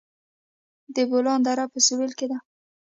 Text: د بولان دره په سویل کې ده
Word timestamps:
د 0.95 0.97
بولان 1.09 1.39
دره 1.47 1.65
په 1.73 1.79
سویل 1.87 2.11
کې 2.19 2.25
ده 2.31 2.37